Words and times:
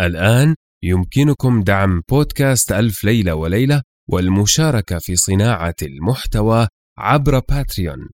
الآن 0.00 0.54
يمكنكم 0.82 1.62
دعم 1.62 2.02
بودكاست 2.08 2.72
ألف 2.72 3.04
ليلة 3.04 3.34
وليلة 3.34 3.82
والمشاركة 4.08 4.98
في 4.98 5.16
صناعة 5.16 5.74
المحتوى 5.82 6.68
عبر 6.98 7.38
باتريون. 7.38 8.08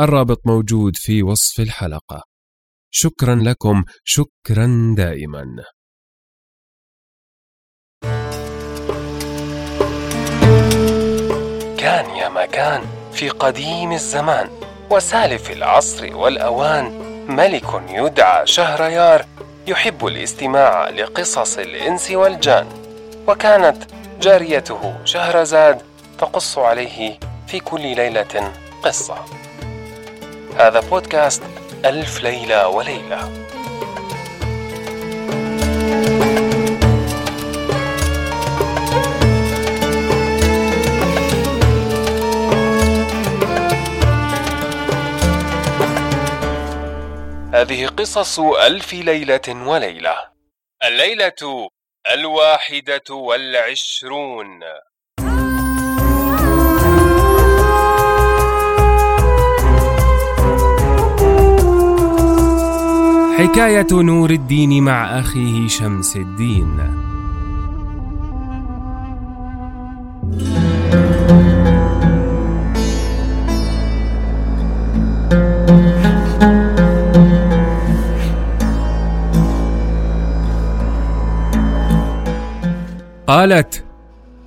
الرابط 0.00 0.46
موجود 0.46 0.96
في 0.96 1.22
وصف 1.22 1.60
الحلقة. 1.60 2.22
شكرا 2.90 3.34
لكم 3.34 3.84
شكرا 4.04 4.94
دائما. 4.96 5.46
كان 11.78 12.10
يا 12.16 12.28
مكان 12.28 12.82
في 13.12 13.28
قديم 13.28 13.92
الزمان 13.92 14.50
وسالف 14.90 15.50
العصر 15.50 16.16
والأوان 16.16 16.84
ملك 17.28 17.82
يدعى 17.88 18.46
شهريار 18.46 19.26
يحب 19.66 20.06
الاستماع 20.06 20.88
لقصص 20.88 21.58
الإنس 21.58 22.10
والجان 22.10 22.66
وكانت 23.28 23.76
جاريته 24.20 24.94
شهرزاد 25.04 25.82
تقص 26.18 26.58
عليه 26.58 27.18
في 27.46 27.60
كل 27.60 27.80
ليلة 27.80 28.52
قصة. 28.82 29.24
هذا 30.58 30.80
بودكاست 30.80 31.42
ألف 31.84 32.22
ليلة 32.22 32.68
وليلة. 32.68 33.49
قصص 48.00 48.40
ألف 48.40 48.92
ليلة 48.92 49.40
وليلة. 49.48 50.16
الليلة 50.84 51.68
الواحدة 52.14 53.14
والعشرون. 53.14 54.60
حكاية 63.38 63.86
نور 63.92 64.30
الدين 64.30 64.82
مع 64.82 65.20
أخيه 65.20 65.68
شمس 65.68 66.16
الدين. 66.16 66.89
قالت 83.30 83.84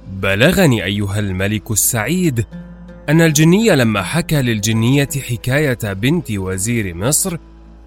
بلغني 0.07 0.83
أيها 0.83 1.19
الملك 1.19 1.71
السعيد 1.71 2.45
أن 3.09 3.21
الجني 3.21 3.69
لما 3.69 4.03
حكى 4.03 4.41
للجنية 4.41 5.09
حكاية 5.29 5.93
بنت 5.93 6.31
وزير 6.31 6.95
مصر 6.95 7.37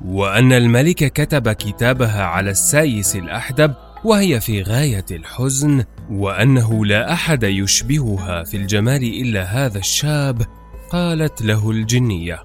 وأن 0.04 0.52
الملك 0.52 1.12
كتب 1.12 1.52
كتابها 1.52 2.22
على 2.22 2.50
السايس 2.50 3.16
الأحدب 3.16 3.74
وهي 4.04 4.40
في 4.40 4.62
غاية 4.62 5.04
الحزن 5.10 5.84
وأنه 6.10 6.86
لا 6.86 7.12
أحد 7.12 7.42
يشبهها 7.42 8.44
في 8.44 8.56
الجمال 8.56 9.02
إلا 9.02 9.42
هذا 9.42 9.78
الشاب 9.78 10.42
قالت 10.90 11.42
له 11.42 11.70
الجنية. 11.70 12.42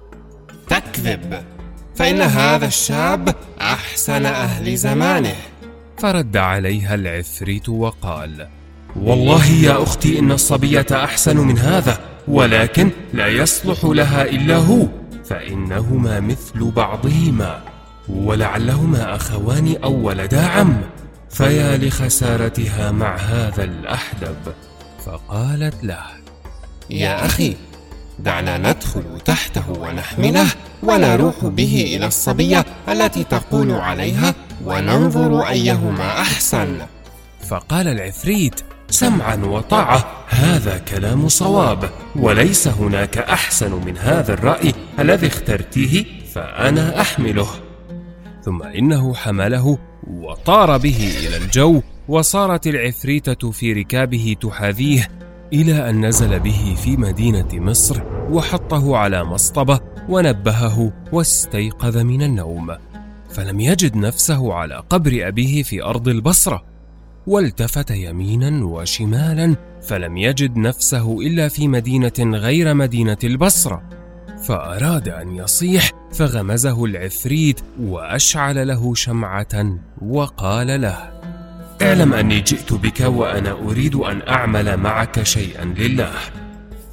تكذب 0.68 1.42
فإن 1.94 2.20
هذا 2.20 2.66
الشاب 2.66 3.34
أحسن 3.60 4.26
أهل 4.26 4.76
زمانه. 4.76 5.51
فرد 6.02 6.36
عليها 6.36 6.94
العفريت 6.94 7.68
وقال 7.68 8.48
والله 8.96 9.46
يا 9.46 9.82
أختي 9.82 10.18
إن 10.18 10.32
الصبية 10.32 10.86
أحسن 10.92 11.36
من 11.36 11.58
هذا 11.58 12.00
ولكن 12.28 12.90
لا 13.12 13.28
يصلح 13.28 13.84
لها 13.84 14.22
إلا 14.22 14.56
هو 14.56 14.86
فإنهما 15.24 16.20
مثل 16.20 16.70
بعضهما 16.70 17.60
ولعلهما 18.08 19.16
أخوان 19.16 19.76
أو 19.84 20.06
ولدا 20.06 20.46
عم 20.46 20.80
فيا 21.30 21.76
لخسارتها 21.76 22.90
مع 22.90 23.16
هذا 23.16 23.64
الأحدب. 23.64 24.36
فقالت 25.06 25.84
له 25.84 26.06
يا 26.90 27.26
أخي 27.26 27.56
دعنا 28.24 28.58
ندخل 28.58 29.20
تحته 29.24 29.70
ونحمله 29.70 30.46
ونروح 30.82 31.44
به 31.44 31.94
إلى 31.96 32.06
الصبية 32.06 32.64
التي 32.88 33.24
تقول 33.24 33.70
عليها 33.70 34.34
وننظر 34.64 35.48
أيهما 35.48 36.20
أحسن. 36.20 36.78
فقال 37.48 37.88
العفريت 37.88 38.60
سمعا 38.90 39.36
وطاعة 39.36 40.04
هذا 40.28 40.78
كلام 40.78 41.28
صواب 41.28 41.90
وليس 42.16 42.68
هناك 42.68 43.18
أحسن 43.18 43.72
من 43.86 43.98
هذا 43.98 44.34
الرأي 44.34 44.74
الذي 44.98 45.26
اخترتيه 45.26 46.04
فأنا 46.34 47.00
أحمله. 47.00 47.48
ثم 48.44 48.62
إنه 48.62 49.14
حمله 49.14 49.78
وطار 50.06 50.78
به 50.78 51.10
إلى 51.26 51.36
الجو 51.36 51.82
وصارت 52.08 52.66
العفريتة 52.66 53.50
في 53.50 53.72
ركابه 53.72 54.36
تحاذيه 54.40 55.08
إلى 55.52 55.90
أن 55.90 56.06
نزل 56.06 56.40
به 56.40 56.76
في 56.84 56.96
مدينة 56.96 57.48
مصر 57.52 58.02
وحطه 58.30 58.96
على 58.96 59.24
مصطبة 59.24 59.80
ونبهه 60.08 60.92
واستيقظ 61.12 61.96
من 61.96 62.22
النوم. 62.22 62.76
فلم 63.30 63.60
يجد 63.60 63.96
نفسه 63.96 64.54
على 64.54 64.82
قبر 64.90 65.28
أبيه 65.28 65.62
في 65.62 65.82
أرض 65.82 66.08
البصرة. 66.08 66.62
والتفت 67.26 67.90
يمينا 67.90 68.64
وشمالا 68.64 69.56
فلم 69.82 70.16
يجد 70.16 70.56
نفسه 70.56 71.20
إلا 71.20 71.48
في 71.48 71.68
مدينة 71.68 72.12
غير 72.18 72.74
مدينة 72.74 73.18
البصرة. 73.24 73.82
فأراد 74.42 75.08
أن 75.08 75.36
يصيح 75.36 75.90
فغمزه 76.12 76.84
العفريت 76.84 77.60
وأشعل 77.80 78.68
له 78.68 78.94
شمعة 78.94 79.78
وقال 80.02 80.80
له 80.80 81.11
اعلم 81.82 82.14
أني 82.14 82.40
جئت 82.40 82.72
بك 82.72 83.00
وأنا 83.00 83.52
أريد 83.52 83.94
أن 83.94 84.22
أعمل 84.28 84.76
معك 84.76 85.22
شيئا 85.22 85.64
لله. 85.64 86.12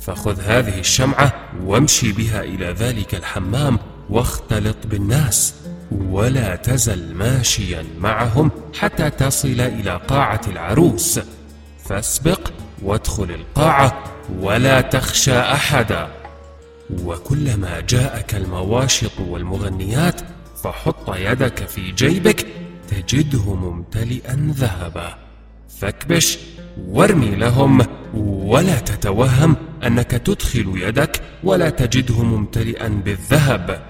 فخذ 0.02 0.42
هذه 0.42 0.80
الشمعة 0.80 1.34
وامشي 1.64 2.12
بها 2.12 2.44
إلى 2.44 2.66
ذلك 2.66 3.16
الحمام 3.16 3.80
واختلط 4.10 4.78
بالناس 4.86 5.54
ولا 5.92 6.56
تزل 6.56 7.16
ماشيا 7.16 7.86
معهم 8.00 8.52
حتى 8.80 9.10
تصل 9.10 9.62
إلى 9.62 10.02
قاعة 10.08 10.42
العروس. 10.48 11.20
فاسبق 11.86 12.52
وادخل 12.82 13.32
القاعة 13.32 14.04
ولا 14.40 14.82
تخشى 14.82 15.40
أحدا. 15.40 16.08
وكلما 17.04 17.80
جاءك 17.80 18.36
المواشط 18.36 19.20
والمغنيات 19.20 20.22
فحط 20.64 21.16
يدك 21.16 21.68
في 21.68 21.92
جيبك 21.92 22.46
تجده 22.90 23.56
ممتلئا 23.56 24.54
ذهبا. 24.56 25.16
فاكبش 25.80 26.38
وارمي 26.88 27.36
لهم 27.36 27.82
ولا 28.14 28.80
تتوهم 28.80 29.56
أنك 29.86 30.12
تدخل 30.12 30.74
يدك 30.76 31.22
ولا 31.44 31.70
تجده 31.70 32.24
ممتلئا 32.24 32.88
بالذهب. 32.88 33.82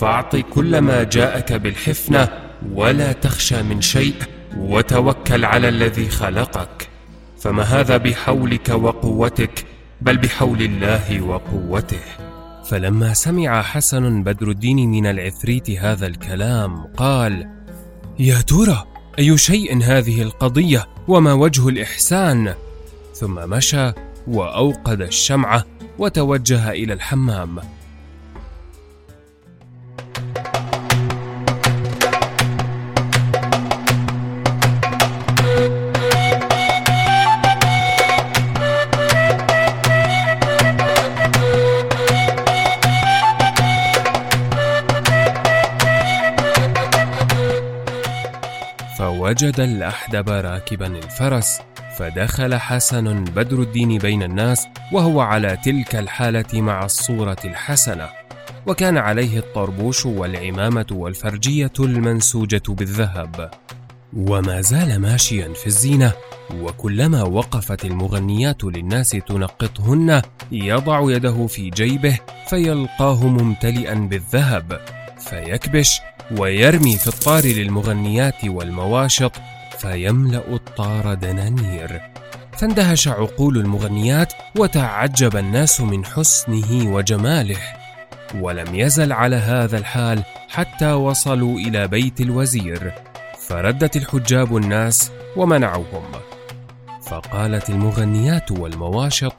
فاعط 0.00 0.36
كل 0.36 0.78
ما 0.78 1.02
جاءك 1.02 1.52
بالحفنة 1.52 2.28
ولا 2.74 3.12
تخشى 3.12 3.62
من 3.62 3.80
شيء 3.80 4.14
وتوكل 4.56 5.44
على 5.44 5.68
الذي 5.68 6.08
خلقك. 6.08 6.88
فما 7.40 7.62
هذا 7.62 7.96
بحولك 7.96 8.68
وقوتك 8.68 9.64
بل 10.00 10.16
بحول 10.16 10.62
الله 10.62 11.20
وقوته. 11.20 12.00
فلما 12.70 13.14
سمع 13.14 13.62
حسن 13.62 14.22
بدر 14.22 14.50
الدين 14.50 14.90
من 14.90 15.06
العفريت 15.06 15.70
هذا 15.70 16.06
الكلام 16.06 16.84
قال 16.96 17.57
يا 18.18 18.40
ترى 18.40 18.84
أي 19.18 19.38
شيء 19.38 19.82
هذه 19.82 20.22
القضية 20.22 20.88
وما 21.08 21.32
وجه 21.32 21.68
الإحسان؟ 21.68 22.54
ثم 23.14 23.50
مشى 23.50 23.92
وأوقد 24.26 25.00
الشمعة 25.00 25.64
وتوجه 25.98 26.70
إلى 26.70 26.92
الحمام. 26.92 27.58
فوجد 49.28 49.60
الأحدب 49.60 50.28
راكبا 50.28 50.86
الفرس 50.86 51.58
فدخل 51.96 52.54
حسن 52.54 53.24
بدر 53.24 53.62
الدين 53.62 53.98
بين 53.98 54.22
الناس 54.22 54.66
وهو 54.92 55.20
على 55.20 55.58
تلك 55.64 55.96
الحالة 55.96 56.60
مع 56.60 56.84
الصورة 56.84 57.36
الحسنة. 57.44 58.08
وكان 58.66 58.96
عليه 58.96 59.38
الطربوش 59.38 60.06
والعمامة 60.06 60.86
والفرجية 60.90 61.72
المنسوجة 61.78 62.62
بالذهب. 62.68 63.50
وما 64.16 64.60
زال 64.60 64.98
ماشيا 65.00 65.52
في 65.54 65.66
الزينة 65.66 66.12
وكلما 66.54 67.22
وقفت 67.22 67.84
المغنيات 67.84 68.64
للناس 68.64 69.10
تنقطهن 69.10 70.22
يضع 70.52 71.10
يده 71.12 71.46
في 71.46 71.70
جيبه 71.70 72.18
فيلقاه 72.46 73.26
ممتلئا 73.26 73.94
بالذهب 73.94 74.80
فيكبش 75.18 76.00
ويرمي 76.36 76.96
في 76.96 77.06
الطار 77.06 77.44
للمغنيات 77.44 78.44
والمواشط 78.44 79.32
فيملأ 79.78 80.42
الطار 80.52 81.14
دنانير. 81.14 82.00
فاندهش 82.58 83.08
عقول 83.08 83.56
المغنيات 83.56 84.32
وتعجب 84.56 85.36
الناس 85.36 85.80
من 85.80 86.04
حسنه 86.04 86.94
وجماله. 86.94 87.56
ولم 88.40 88.74
يزل 88.74 89.12
على 89.12 89.36
هذا 89.36 89.78
الحال 89.78 90.22
حتى 90.48 90.92
وصلوا 90.92 91.58
إلى 91.58 91.88
بيت 91.88 92.20
الوزير. 92.20 92.92
فردت 93.48 93.96
الحجاب 93.96 94.56
الناس 94.56 95.12
ومنعوهم. 95.36 96.04
فقالت 97.06 97.70
المغنيات 97.70 98.50
والمواشط 98.50 99.34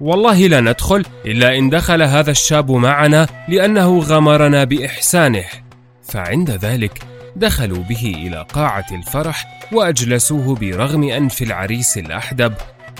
والله 0.00 0.46
لا 0.46 0.60
ندخل 0.60 1.04
إلا 1.26 1.58
إن 1.58 1.70
دخل 1.70 2.02
هذا 2.02 2.30
الشاب 2.30 2.70
معنا 2.70 3.26
لأنه 3.48 3.98
غمرنا 3.98 4.64
بإحسانه. 4.64 5.65
فعند 6.08 6.50
ذلك 6.50 7.02
دخلوا 7.36 7.82
به 7.82 8.14
إلى 8.16 8.46
قاعة 8.52 8.86
الفرح 8.92 9.60
وأجلسوه 9.72 10.54
برغم 10.54 11.02
أنف 11.02 11.42
العريس 11.42 11.98
الأحدب 11.98 12.54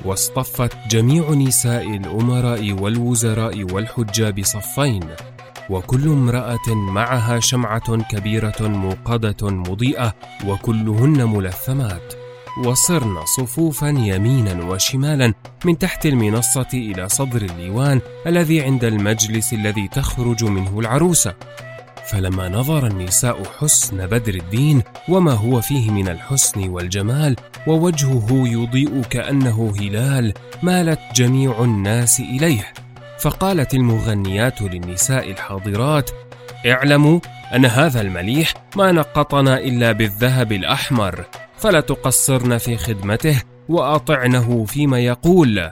واصطفت 0.04 0.72
جميع 0.90 1.30
نساء 1.30 1.96
الأمراء 1.96 2.72
والوزراء 2.72 3.64
والحجاب 3.72 4.44
صفين 4.44 5.04
وكل 5.70 6.08
امرأة 6.08 6.74
معها 6.74 7.40
شمعة 7.40 8.02
كبيرة 8.02 8.56
موقدة 8.60 9.50
مضيئة 9.50 10.14
وكلهن 10.46 11.24
ملثمات 11.24 12.14
وصرن 12.64 13.24
صفوفا 13.24 13.88
يمينا 13.88 14.64
وشمالا 14.64 15.34
من 15.64 15.78
تحت 15.78 16.06
المنصة 16.06 16.68
إلى 16.74 17.08
صدر 17.08 17.42
الليوان 17.42 18.00
الذي 18.26 18.62
عند 18.62 18.84
المجلس 18.84 19.52
الذي 19.52 19.88
تخرج 19.88 20.44
منه 20.44 20.80
العروسة. 20.80 21.34
فلما 22.10 22.48
نظر 22.48 22.86
النساء 22.86 23.42
حسن 23.58 24.06
بدر 24.06 24.34
الدين 24.34 24.82
وما 25.08 25.32
هو 25.32 25.60
فيه 25.60 25.90
من 25.90 26.08
الحسن 26.08 26.68
والجمال 26.68 27.36
ووجهه 27.66 28.28
يضيء 28.30 29.02
كأنه 29.10 29.74
هلال 29.80 30.34
مالت 30.62 31.00
جميع 31.14 31.64
الناس 31.64 32.20
إليه. 32.20 32.72
فقالت 33.20 33.74
المغنيات 33.74 34.62
للنساء 34.62 35.30
الحاضرات 35.30 36.10
اعلموا 36.66 37.20
أن 37.54 37.66
هذا 37.66 38.00
المليح 38.00 38.54
ما 38.76 38.92
نقطنا 38.92 39.58
إلا 39.58 39.92
بالذهب 39.92 40.52
الأحمر 40.52 41.24
فلا 41.58 41.80
تقصرن 41.80 42.58
في 42.58 42.76
خدمته 42.76 43.42
وأطعنه 43.68 44.64
فيما 44.64 45.00
يقول. 45.00 45.70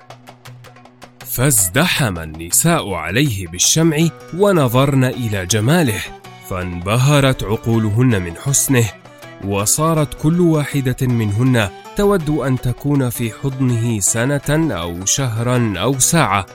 فازدحم 1.27 2.19
النساء 2.19 2.93
عليه 2.93 3.47
بالشمع 3.47 3.97
ونظرن 4.39 5.05
إلى 5.05 5.47
جماله. 5.47 6.01
فانبهرت 6.49 7.45
عقولهن 7.45 8.23
من 8.23 8.37
حسنه 8.37 8.85
وصارت 9.45 10.23
كل 10.23 10.41
واحدة 10.41 10.97
منهن 11.07 11.69
تود 11.97 12.31
أن 12.31 12.61
تكون 12.61 13.11
في 13.11 13.33
حضنه 13.43 14.01
سنة 14.01 14.75
أو 14.75 15.05
شهرا 15.05 15.75
أو 15.77 15.99
ساعة. 15.99 16.47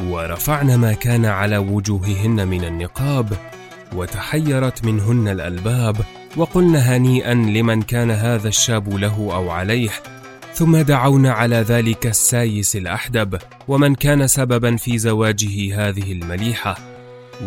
ورفعن 0.00 0.74
ما 0.74 0.92
كان 0.92 1.24
على 1.24 1.58
وجوههن 1.58 2.48
من 2.48 2.64
النقاب 2.64 3.32
وتحيرت 3.96 4.84
منهن 4.84 5.28
الألباب 5.28 5.96
وقلن 6.36 6.76
هنيئا 6.76 7.34
لمن 7.34 7.82
كان 7.82 8.10
هذا 8.10 8.48
الشاب 8.48 8.96
له 8.96 9.30
أو 9.34 9.50
عليه. 9.50 9.90
ثم 10.54 10.76
دعونا 10.76 11.32
على 11.32 11.56
ذلك 11.56 12.06
السايس 12.06 12.76
الأحدب 12.76 13.38
ومن 13.68 13.94
كان 13.94 14.26
سببا 14.26 14.76
في 14.76 14.98
زواجه 14.98 15.88
هذه 15.88 16.12
المليحة. 16.12 16.97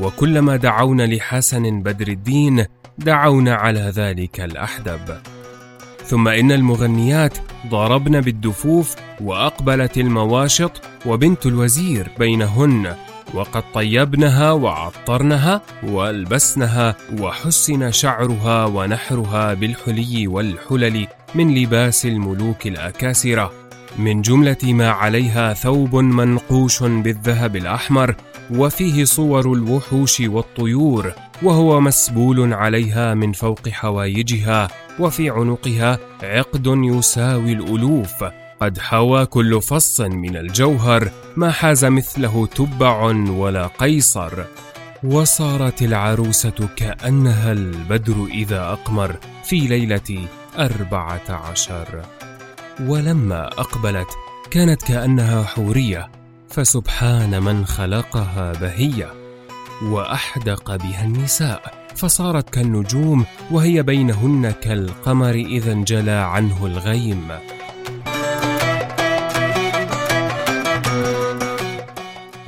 وكلما 0.02 0.56
دعونا 0.56 1.04
لحسن 1.04 1.82
بدر 1.82 2.08
الدين 2.08 2.66
دعونا 2.98 3.56
على 3.56 3.92
ذلك 3.96 4.40
الأحدب. 4.40 5.18
ثم 6.06 6.28
إن 6.28 6.52
المغنيات 6.52 7.38
ضربن 7.68 8.22
بالدفوف 8.22 8.96
وأقبلت 9.22 9.98
المواشط 9.98 10.82
وبنت 11.06 11.46
الوزير 11.46 12.08
بينهن 12.20 12.96
وقد 13.34 13.64
طيبنها 13.74 14.52
وعطرنها 14.52 15.62
وألبسنها 15.84 16.96
وحسن 17.20 17.92
شعرها 17.92 18.66
ونحرها 18.66 19.54
بالحلي 19.54 20.28
والحلل 20.28 21.08
من 21.36 21.56
لباس 21.56 22.06
الملوك 22.06 22.68
الأكاسرة. 22.68 23.52
من 23.98 24.22
جملة 24.22 24.58
ما 24.64 24.90
عليها 24.90 25.54
ثوب 25.54 25.96
منقوش 25.96 26.84
بالذهب 26.84 27.56
الأحمر 27.56 28.16
وفيه 28.52 29.04
صور 29.04 29.54
الوحوش 29.54 30.20
والطيور 30.20 31.14
وهو 31.44 31.82
مسبول 31.82 32.54
عليها 32.54 33.14
من 33.14 33.32
فوق 33.32 33.70
حوايجها 33.70 34.68
وفي 35.00 35.30
عنقها 35.30 36.00
عقد 36.24 36.68
يساوي 36.68 37.52
الألوف. 37.52 38.24
قد 38.62 38.80
حوى 38.80 39.26
كل 39.26 39.62
فص 39.62 40.02
من 40.02 40.38
الجوهر 40.38 41.12
ما 41.36 41.52
حاز 41.52 41.86
مثله 41.86 42.48
تبع 42.48 43.02
ولا 43.30 43.68
قيصر. 43.68 44.44
وصارت 45.04 45.82
العروسة 45.82 46.70
كأنها 46.76 47.52
البدر 47.52 48.26
إذا 48.26 48.62
أقمر 48.62 49.16
في 49.44 49.60
ليلة 49.60 50.28
أربعة 50.58 51.30
عشر. 51.30 52.02
ولما 52.80 53.48
أقبلت 53.48 54.10
كانت 54.52 54.84
كأنها 54.84 55.44
حورية. 55.44 56.21
فسبحان 56.52 57.44
من 57.44 57.66
خلقها 57.66 58.52
بهية 58.52 59.14
وأحدق 59.84 60.76
بها 60.76 61.06
النساء 61.06 61.74
فصارت 61.96 62.50
كالنجوم 62.50 63.26
وهي 63.52 63.84
بينهن 63.84 64.52
كالقمر 64.52 65.34
إذا 65.34 65.72
انجلى 65.72 66.12
عنه 66.12 66.66
الغيم. 66.66 67.28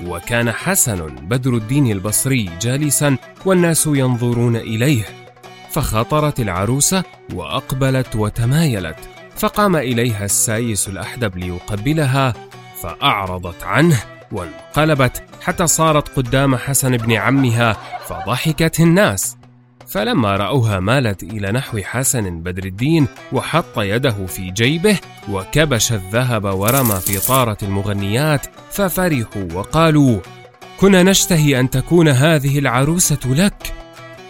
وكان 0.06 0.52
حسن 0.52 1.16
بدر 1.16 1.56
الدين 1.56 1.92
البصري 1.92 2.50
جالسا 2.62 3.18
والناس 3.46 3.88
ينظرون 3.88 4.56
إليه 4.56 5.06
فخطرت 5.72 6.40
العروسة 6.40 7.04
وأقبلت 7.34 8.16
وتمايلت 8.16 8.98
فقام 9.36 9.76
إليها 9.76 10.26
السايس 10.26 10.88
الأحدب 10.88 11.38
ليقبلها 11.38 12.34
فاعرضت 12.84 13.64
عنه 13.64 14.04
وانقلبت 14.32 15.24
حتى 15.42 15.68
صارت 15.68 16.18
قدام 16.18 16.56
حسن 16.56 16.98
بن 16.98 17.12
عمها 17.12 17.78
فضحكت 18.08 18.80
الناس. 18.80 19.38
فلما 19.88 20.36
رأوها 20.36 20.80
مالت 20.80 21.24
إلى 21.24 21.52
نحو 21.52 21.80
حسن 21.84 22.42
بدر 22.42 22.66
الدين 22.66 23.08
وحط 23.32 23.80
يده 23.80 24.26
في 24.26 24.52
جيبه 24.52 25.00
وكبش 25.30 25.92
الذهب 25.92 26.44
ورمى 26.44 26.96
في 26.96 27.28
طارة 27.28 27.58
المغنيات 27.64 28.46
ففرحوا 28.72 29.48
وقالوا 29.54 30.20
كنا 30.80 31.04
نشتهي 31.04 31.60
أن 31.60 31.70
تكون 31.70 32.08
هذه 32.08 32.60
العروسة 32.60 33.20
لك. 33.26 33.74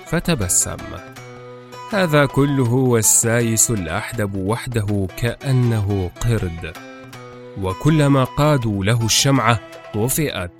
فتبسم. 0.06 0.78
هذا 1.92 2.26
كله 2.26 2.74
والسايس 2.74 3.72
الأحدب 3.72 4.36
وحده 4.36 5.08
كأنه 5.18 6.12
قرد. 6.22 6.93
وكلما 7.62 8.24
قادوا 8.24 8.86
له 8.86 9.06
الشمعة 9.06 9.60
طفئت. 9.94 10.52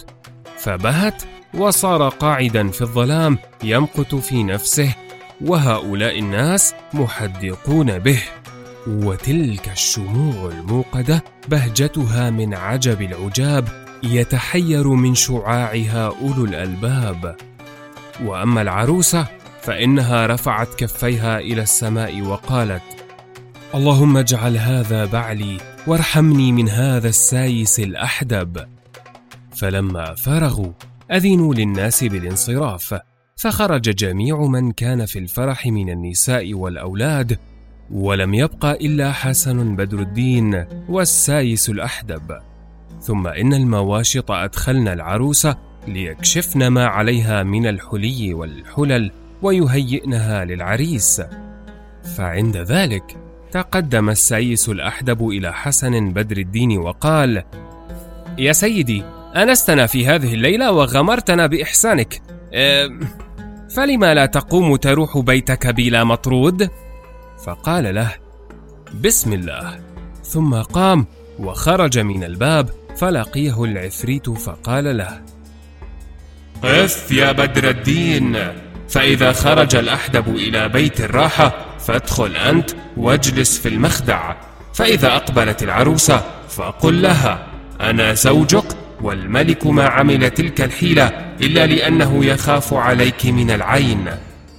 فبهت 0.58 1.24
وصار 1.54 2.10
قاعدا 2.10 2.70
في 2.70 2.82
الظلام 2.82 3.38
يمقت 3.64 4.16
في 4.16 4.44
نفسه 4.44 4.96
وهؤلاء 5.42 6.20
الناس 6.20 6.74
محدقون 6.94 8.00
به. 8.00 8.20
وتلك 8.88 9.70
الشموع 9.70 10.52
الموقدة 10.52 11.24
بهجتها 11.48 12.30
من 12.30 12.54
عجب 12.54 13.02
العجاب 13.02 13.68
يتحير 14.04 14.88
من 14.88 15.16
شعاعها 15.16 16.14
أولو 16.22 16.46
الألباب. 16.46 17.36
وأما 18.24 18.62
العروسة 18.62 19.28
فإنها 19.62 20.28
رفعت 20.28 20.68
كفيها 20.78 21.40
إلى 21.40 21.62
السماء 21.62 22.22
وقالت 22.22 22.84
اللهم 23.76 24.18
اجعل 24.18 24.58
هذا 24.58 25.06
بعلي 25.06 25.58
وارحمني 25.88 26.52
من 26.52 26.70
هذا 26.70 27.10
السايس 27.10 27.80
الأحدب. 27.80 28.68
فلما 29.56 30.16
فرغوا 30.16 30.72
أذنوا 31.12 31.54
للناس 31.54 32.04
بالانصراف 32.04 33.00
فخرج 33.36 33.82
جميع 33.82 34.42
من 34.42 34.72
كان 34.72 35.06
في 35.06 35.20
الفرح 35.20 35.68
من 35.68 35.90
النساء 35.90 36.54
والأولاد 36.54 37.40
ولم 37.92 38.34
يبق 38.34 38.66
إلا 38.66 39.12
حسن 39.12 39.76
بدر 39.76 40.00
الدين 40.00 40.66
والسايس 40.90 41.70
الأحدب. 41.70 42.40
ثم 43.02 43.28
إن 43.28 43.54
المواشط 43.54 44.32
أدخلن 44.32 44.88
العروسه 44.88 45.58
ليكشفن 45.88 46.68
ما 46.68 46.86
عليها 46.86 47.44
من 47.44 47.68
الحلي 47.68 48.34
والحلل 48.34 49.12
ويهيئنها 49.42 50.46
للعريس. 50.46 51.22
فعند 52.18 52.58
ذلك 52.58 53.23
تقدم 53.54 54.10
السيس 54.10 54.70
الأحدب 54.70 55.30
إلى 55.30 55.54
حسن 55.54 56.14
بدر 56.14 56.38
الدين 56.38 56.78
وقال: 56.78 57.44
يا 58.38 58.54
سيدي، 58.54 59.04
أنستنا 59.36 59.86
في 59.86 60.08
هذه 60.08 60.34
الليلة 60.34 60.72
وغمرتنا 60.72 61.48
بإحسانك. 61.48 62.22
فلما 63.76 64.14
لا 64.14 64.26
تقوم 64.26 64.76
تروح 64.76 65.18
بيتك 65.18 65.68
بلا 65.68 66.04
مطرود؟ 66.04 66.70
فقال 67.46 67.96
له: 67.96 68.12
بسم 69.02 69.34
الله. 69.34 69.80
ثم 70.24 70.56
قام 70.56 71.06
وخرج 71.40 72.00
من 72.00 72.24
الباب 72.24 72.70
فلقيه 72.98 73.64
العفريت 73.64 74.30
فقال 74.30 74.98
له: 74.98 75.22
قف 76.64 77.12
يا 77.12 77.32
بدر 77.32 77.70
الدين 77.70 78.38
فإذا 78.90 79.32
خرج 79.32 79.76
الأحدب 79.76 80.36
إلى 80.36 80.70
بيت 80.70 81.02
الراحة 81.02 81.73
فادخل 81.88 82.36
أنت 82.36 82.72
واجلس 82.98 83.60
في 83.60 83.70
المخدع. 83.70 84.36
فإذا 84.74 85.16
أقبلت 85.16 85.64
العروسة 85.64 86.24
فقل 86.50 87.02
لها 87.02 87.48
أنا 87.82 88.14
زوجك 88.14 88.66
والملك 89.02 89.68
ما 89.68 89.88
عمل 89.88 90.30
تلك 90.30 90.62
الحيلة 90.62 91.08
إلا 91.42 91.66
لأنه 91.66 92.26
يخاف 92.26 92.74
عليك 92.74 93.26
من 93.26 93.52
العين. 93.52 94.12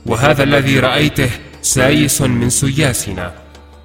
وهذا 0.07 0.43
الذي 0.43 0.81
رأيته 0.81 1.31
سايس 1.63 2.23
من 2.23 2.51
سياسنا. 2.51 3.33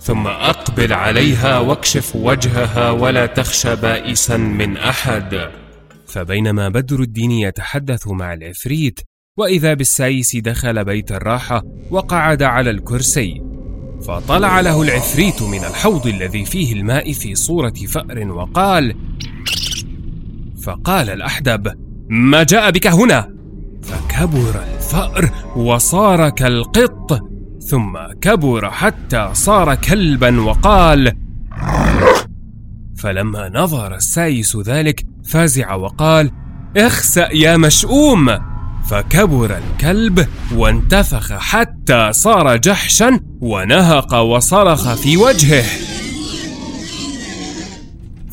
ثم 0.02 0.28
أقبل 0.28 0.94
عليها 0.94 1.60
واكشف 1.60 2.16
وجهها 2.16 2.92
ولا 2.92 3.26
تخشى 3.26 3.76
بائسا 3.76 4.38
من 4.38 4.78
أحد. 4.78 5.50
فبينما 6.08 6.70
بدر 6.70 7.00
الدين 7.00 7.32
يتحدث 7.32 8.08
مع 8.08 8.34
العفريت 8.34 9.00
وإذا 9.40 9.74
بالسايس 9.74 10.36
دخل 10.36 10.86
بيت 10.86 11.12
الراحة 11.12 11.64
وقعد 11.92 12.44
على 12.44 12.70
الكرسي 12.70 13.42
فطلع 14.02 14.60
له 14.60 14.82
العفريت 14.82 15.42
من 15.42 15.60
الحوض 15.60 16.08
الذي 16.08 16.46
فيه 16.46 16.74
الماء 16.74 17.14
في 17.14 17.36
صورة 17.36 17.74
فأر 17.88 18.32
وقال 18.32 18.96
فقال 20.64 21.10
الأحدب 21.10 21.74
ما 22.10 22.44
جاء 22.44 22.72
بك 22.72 22.88
هنا؟ 22.88 23.34
فكبر 23.82 24.64
الفأر 24.76 25.30
وصار 25.56 26.30
كالقط 26.30 27.20
ثم 27.60 27.98
كبر 28.22 28.72
حتى 28.72 29.30
صار 29.34 29.76
كلبا 29.76 30.42
وقال 30.42 31.16
فلما 32.98 33.50
نظر 33.54 33.96
السايس 33.96 34.58
ذلك 34.58 35.06
فزع 35.24 35.74
وقال 35.74 36.32
اخسأ 36.78 37.30
يا 37.34 37.58
مشؤوم. 37.58 38.59
فكبر 38.90 39.58
الكلب 39.58 40.28
وانتفخ 40.56 41.34
حتى 41.34 42.14
صار 42.14 42.58
جحشا 42.58 43.20
ونهق 43.42 44.16
وصرخ 44.16 44.94
في 44.96 45.18
وجهه. 45.18 45.64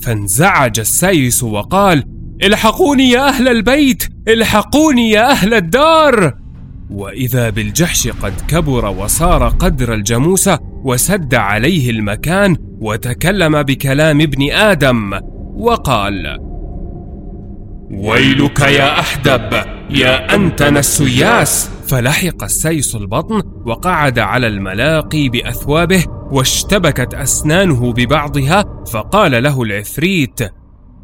فانزعج 0.03 0.81
السيس 0.81 1.43
وقال 1.43 2.05
الحقوني 2.43 3.11
يا 3.11 3.29
أهل 3.29 3.49
البيت! 3.49 4.09
الحقوني 4.29 5.11
يا 5.11 5.31
أهل 5.31 5.55
الدار! 5.55 6.35
وإذا 6.91 7.51
بالجحش 7.51 8.09
قد 8.09 8.35
كبر 8.49 8.87
وصار 8.87 9.49
قدر 9.49 9.95
الجاموسه 9.95 10.59
وسد 10.85 11.35
عليه 11.35 11.91
المكان 11.91 12.57
وتكلم 12.81 13.63
بكلام 13.63 14.21
ابن 14.21 14.53
آدم 14.53 15.21
وقال 15.55 16.39
ويلك 17.91 18.61
يا 18.61 19.01
أحدب! 19.01 19.76
يا 19.91 20.35
أنتن 20.35 20.77
السياس 20.77 21.71
فلحق 21.89 22.43
السيس 22.43 22.95
البطن 22.95 23.43
وقعد 23.67 24.19
على 24.19 24.47
الملاقي 24.47 25.29
بأثوابه 25.29 26.05
واشتبكت 26.31 27.15
أسنانه 27.15 27.93
ببعضها 27.93 28.85
فقال 28.93 29.43
له 29.43 29.63
العفريت 29.63 30.41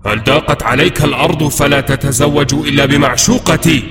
هل 0.06 0.24
ضاقت 0.24 0.62
عليك 0.62 1.04
الأرض 1.04 1.48
فلا 1.48 1.80
تتزوج 1.80 2.54
إلا 2.54 2.86
بمعشوقتي؟ 2.86 3.82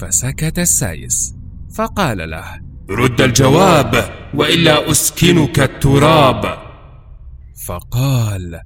فسكت 0.00 0.58
السايس 0.58 1.34
فقال 1.74 2.30
له 2.30 2.60
رد 2.90 3.20
الجواب 3.20 4.04
وإلا 4.34 4.90
أسكنك 4.90 5.60
التراب. 5.60 6.58
فقال 7.66 8.60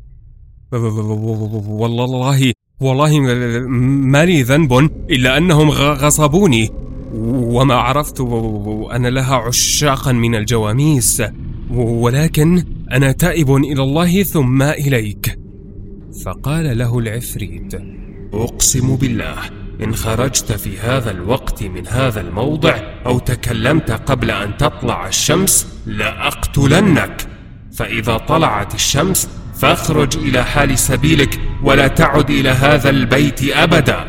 والله 1.69 2.53
والله 2.81 3.21
ما 3.21 4.25
لي 4.25 4.43
ذنب 4.43 4.73
إلا 5.11 5.37
أنهم 5.37 5.71
غصبوني. 5.71 6.71
وما 7.15 7.75
عرفت 7.75 8.21
أن 8.95 9.07
لها 9.07 9.35
عشاقا 9.35 10.13
من 10.13 10.35
الجواميس. 10.35 11.23
ولكن 11.71 12.65
أنا 12.93 13.13
تائب 13.13 13.57
إلى 13.57 13.83
الله 13.83 14.23
ثم 14.23 14.63
إليك. 14.63 15.39
فقال 16.25 16.79
له 16.79 16.99
العفريت 16.99 17.75
أقسم 18.33 18.97
بالله 18.97 19.39
إن 19.85 19.95
خرجت 19.95 20.53
في 20.53 20.79
هذا 20.79 21.11
الوقت 21.11 21.63
من 21.63 21.87
هذا 21.87 22.21
الموضع 22.21 22.77
أو 23.07 23.19
تكلمت 23.19 23.91
قبل 23.91 24.31
أن 24.31 24.57
تطلع 24.57 25.09
الشمس 25.09 25.67
لأقتلنك. 25.87 27.27
فإذا 27.73 28.17
طلعت 28.17 28.75
الشمس 28.75 29.29
فاخرج 29.61 30.19
إلى 30.19 30.45
حال 30.45 30.79
سبيلك 30.79 31.41
ولا 31.63 31.89
تعد 31.89 32.31
إلى 32.31 32.49
هذا 32.49 32.91
البيت 32.91 33.45
أبدا. 33.45 34.05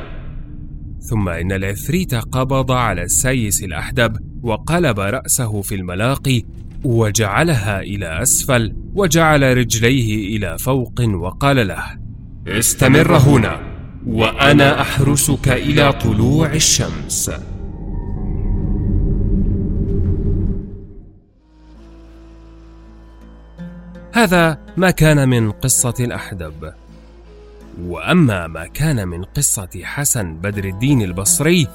ثم 1.00 1.30
إن 1.30 1.52
العفريت 1.52 2.16
قبض 2.16 2.72
على 2.72 3.04
السيس 3.04 3.64
الأحدب 3.64 4.18
وقلب 4.44 5.00
رأسه 5.00 5.62
في 5.62 5.76
الملاقي 5.76 6.44
وجعلها 6.84 7.82
إلى 7.82 8.22
أسفل 8.22 8.76
وجعل 8.94 9.58
رجليه 9.58 10.38
إلى 10.38 10.58
فوق 10.58 11.02
وقال 11.02 11.68
له 11.68 11.84
استمر 12.48 13.18
هنا 13.18 13.62
وأنا 14.08 14.82
أحرسك 14.82 15.48
إلى 15.48 15.94
طلوع 15.94 16.54
الشمس. 16.54 17.32
هذا 24.14 24.58
ما 24.78 24.92
كان 24.92 25.30
من 25.30 25.52
قصة 25.52 25.94
الأحدب. 26.00 26.74
وأما 27.82 28.48
ما 28.48 28.68
كان 28.68 29.08
من 29.08 29.24
قصة 29.24 29.70
حسن 29.84 30.34
بدر 30.34 30.66
الدين 30.66 31.02
البصري 31.02 31.68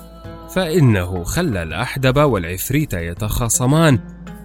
فإنه 0.55 1.25
خلى 1.25 1.63
الأحدب 1.63 2.17
والعفريت 2.17 2.95
يتخاصمان 2.95 3.99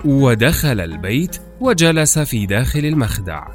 ودخل 0.05 0.79
البيت 0.79 1.41
وجلس 1.59 2.19
في 2.19 2.45
داخل 2.45 2.85
المخدع. 2.85 3.47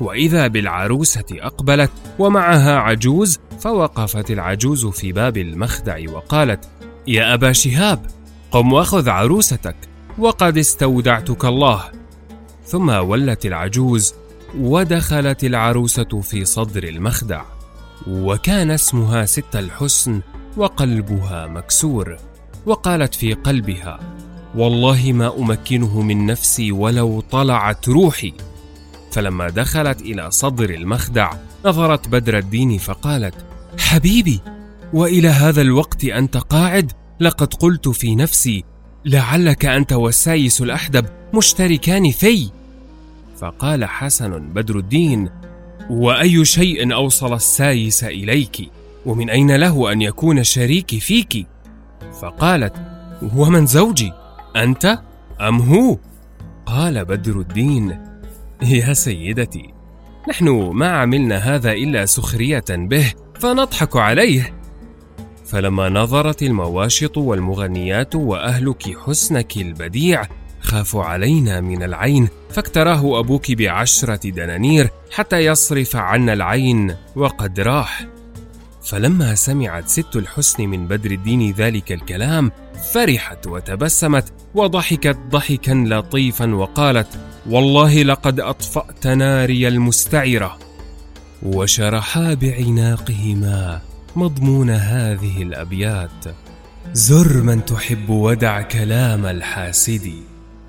وإذا 0.00 0.46
بالعروسة 0.46 1.24
أقبلت 1.32 1.90
ومعها 2.18 2.76
عجوز 2.76 3.38
فوقفت 3.60 4.30
العجوز 4.30 4.86
في 4.86 5.12
باب 5.12 5.36
المخدع 5.36 6.10
وقالت 6.10 6.68
يا 7.06 7.34
أبا 7.34 7.52
شهاب 7.52 8.06
قم 8.50 8.72
وخذ 8.72 9.08
عروستك 9.08 9.76
وقد 10.18 10.58
استودعتك 10.58 11.44
الله. 11.44 12.01
ثم 12.66 12.88
ولت 12.88 13.46
العجوز 13.46 14.14
ودخلت 14.58 15.44
العروسة 15.44 16.20
في 16.20 16.44
صدر 16.44 16.84
المخدع 16.84 17.42
وكان 18.08 18.70
اسمها 18.70 19.24
ست 19.24 19.56
الحسن 19.56 20.20
وقلبها 20.56 21.46
مكسور 21.46 22.16
وقالت 22.66 23.14
في 23.14 23.34
قلبها 23.34 24.00
والله 24.54 25.12
ما 25.12 25.38
أمكنه 25.38 26.00
من 26.00 26.26
نفسي 26.26 26.72
ولو 26.72 27.20
طلعت 27.20 27.88
روحي. 27.88 28.32
فلما 29.12 29.50
دخلت 29.50 30.00
إلى 30.00 30.30
صدر 30.30 30.70
المخدع 30.70 31.32
نظرت 31.64 32.08
بدر 32.08 32.38
الدين 32.38 32.78
فقالت 32.78 33.34
حبيبي 33.78 34.40
وإلى 34.92 35.28
هذا 35.28 35.60
الوقت 35.60 36.04
أنت 36.04 36.36
قاعد؟ 36.36 36.92
لقد 37.20 37.54
قلت 37.54 37.88
في 37.88 38.14
نفسي 38.14 38.64
لعلك 39.04 39.64
أنت 39.64 39.92
والسايس 39.92 40.60
الأحدب 40.60 41.06
مشتركان 41.34 42.10
في؟ 42.10 42.50
فقال 43.36 43.84
حسن 43.84 44.40
بدر 44.40 44.78
الدين 44.78 45.30
وأي 45.90 46.44
شيء 46.44 46.94
أوصل 46.94 47.34
السايس 47.34 48.04
إليك؟ 48.04 48.70
ومن 49.06 49.30
أين 49.30 49.56
له 49.56 49.92
أن 49.92 50.02
يكون 50.02 50.44
شريكي 50.44 51.00
فيك؟ 51.00 51.46
فقالت 52.20 52.74
ومن 53.36 53.66
زوجي 53.66 54.12
أنت 54.56 54.98
أم 55.40 55.60
هو؟ 55.60 55.98
قال 56.66 57.04
بدر 57.04 57.40
الدين 57.40 57.98
يا 58.62 58.92
سيدتي 58.92 59.74
نحن 60.28 60.48
ما 60.48 60.88
عملنا 60.88 61.36
هذا 61.36 61.72
إلا 61.72 62.06
سخرية 62.06 62.64
به 62.70 63.12
فنضحك 63.40 63.96
عليه. 63.96 64.61
فلما 65.52 65.88
نظرت 65.88 66.42
المواشط 66.42 67.16
والمغنيات 67.16 68.14
وأهلك 68.14 68.98
حسنك 68.98 69.56
البديع 69.56 70.26
خافوا 70.60 71.04
علينا 71.04 71.60
من 71.60 71.82
العين 71.82 72.28
فاكتراه 72.50 73.18
أبوك 73.20 73.52
بعشرة 73.52 74.30
دنانير 74.30 74.90
حتى 75.10 75.38
يصرف 75.38 75.96
عنا 75.96 76.32
العين 76.32 76.96
وقد 77.16 77.60
راح. 77.60 78.06
فلما 78.84 79.34
سمعت 79.34 79.88
ست 79.88 80.16
الحسن 80.16 80.62
من 80.62 80.86
بدر 80.86 81.10
الدين 81.10 81.52
ذلك 81.52 81.92
الكلام 81.92 82.52
فرحت 82.92 83.46
وتبسمت 83.46 84.32
وضحكت 84.54 85.18
ضحكا 85.30 85.72
لطيفا 85.72 86.54
وقالت 86.54 87.08
والله 87.50 88.02
لقد 88.02 88.40
أطفأت 88.40 89.06
ناري 89.06 89.68
المستعرة 89.68 90.58
وشرحا 91.42 92.34
بعناقهما 92.34 93.91
مضمون 94.16 94.70
هذه 94.70 95.42
الأبيات. 95.42 96.24
زر 96.92 97.42
من 97.42 97.64
تحب 97.64 98.10
ودع 98.10 98.62
كلام 98.62 99.26
الحاسد 99.26 100.12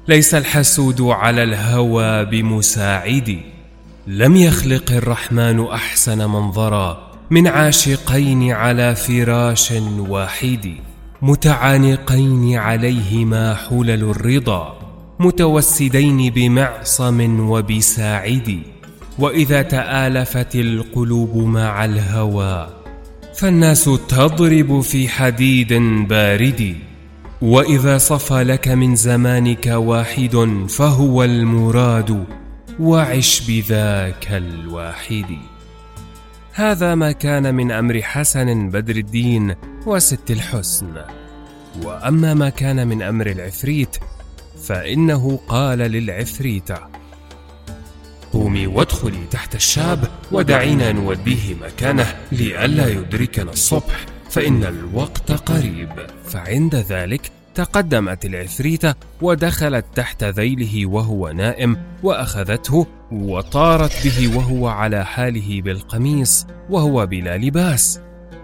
ليس 0.07 0.35
الحسود 0.35 1.01
على 1.01 1.43
الهوى 1.43 2.25
بمساعد. 2.25 3.39
لم 4.07 4.35
يخلق 4.35 4.91
الرحمن 4.91 5.65
أحسن 5.65 6.17
منظرا 6.29 7.11
من 7.29 7.47
عاشقين 7.47 8.51
على 8.51 8.95
فراش 8.95 9.71
واحد. 9.97 10.75
متعانقين 11.21 12.57
عليهما 12.57 13.55
حلل 13.55 14.03
الرضا 14.03 14.79
متوسدين 15.19 16.29
بمعصم 16.29 17.49
وبساعد. 17.49 18.59
وإذا 19.19 19.61
تآلفت 19.61 20.55
القلوب 20.55 21.37
مع 21.37 21.85
الهوى 21.85 22.82
فالناس 23.35 23.83
تضرب 23.83 24.81
في 24.81 25.09
حديد 25.09 25.73
بارد 26.07 26.75
وإذا 27.41 27.97
صفى 27.97 28.43
لك 28.43 28.67
من 28.67 28.95
زمانك 28.95 29.65
واحد 29.65 30.65
فهو 30.69 31.23
المراد 31.23 32.25
وعش 32.79 33.41
بذاك 33.47 34.27
الواحد. 34.31 35.25
هذا 36.53 36.95
ما 36.95 37.11
كان 37.11 37.55
من 37.55 37.71
أمر 37.71 38.01
حسن 38.01 38.69
بدر 38.69 38.95
الدين 38.95 39.55
وست 39.85 40.31
الحسن. 40.31 40.93
وأما 41.83 42.33
ما 42.33 42.49
كان 42.49 42.87
من 42.87 43.01
أمر 43.01 43.27
العفريت 43.27 43.97
فإنه 44.63 45.39
قال 45.47 45.79
للعفريته 45.79 47.02
قومي 48.33 48.67
وادخلي 48.67 49.25
تحت 49.31 49.55
الشاب 49.55 50.07
ودعينا 50.31 50.91
نوديه 50.91 51.55
مكانه 51.61 52.15
لئلا 52.31 52.87
يدركنا 52.87 53.51
الصبح 53.51 54.05
فإن 54.29 54.63
الوقت 54.63 55.31
قريب. 55.31 55.89
فعند 56.27 56.75
ذلك 56.75 57.31
تقدمت 57.55 58.25
العفريتة 58.25 58.95
ودخلت 59.21 59.85
تحت 59.95 60.23
ذيله 60.23 60.85
وهو 60.85 61.29
نائم 61.29 61.77
وأخذته 62.03 62.87
وطارت 63.11 64.07
به 64.07 64.37
وهو 64.37 64.67
على 64.67 65.05
حاله 65.05 65.61
بالقميص 65.61 66.45
وهو 66.69 67.05
بلا 67.05 67.37
لباس. 67.37 67.99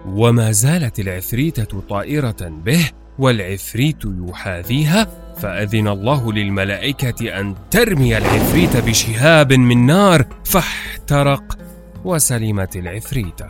وما 0.06 0.52
زالت 0.52 1.00
العفريتة 1.00 1.80
طائرة 1.88 2.36
به 2.64 2.90
والعفريت 3.20 4.04
يحاذيها 4.04 5.06
فأذن 5.36 5.88
الله 5.88 6.32
للملائكة 6.32 7.40
أن 7.40 7.54
ترمي 7.70 8.18
العفريت 8.18 8.76
بشهاب 8.76 9.52
من 9.52 9.86
نار 9.86 10.26
فاحترق 10.44 11.58
وسلمت 12.04 12.76
العفريتة 12.76 13.46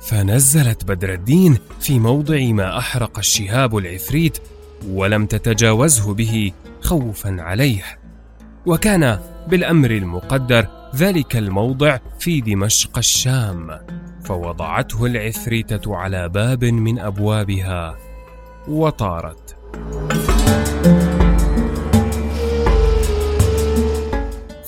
فنزلت 0.00 0.84
بدر 0.84 1.12
الدين 1.12 1.58
في 1.80 1.98
موضع 1.98 2.40
ما 2.40 2.78
أحرق 2.78 3.18
الشهاب 3.18 3.76
العفريت 3.76 4.38
ولم 4.88 5.26
تتجاوزه 5.26 6.14
به 6.14 6.52
خوفا 6.80 7.36
عليه. 7.40 7.82
وكان 8.66 9.18
بالأمر 9.48 9.90
المقدر 9.90 10.66
ذلك 10.96 11.36
الموضع 11.36 11.98
في 12.18 12.40
دمشق 12.40 12.98
الشام 12.98 13.80
فوضعته 14.24 15.06
العفريته 15.06 15.96
على 15.96 16.28
باب 16.28 16.64
من 16.64 16.98
أبوابها. 16.98 18.03
وطارت. 18.68 19.56